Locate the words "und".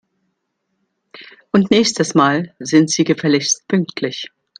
1.51-1.69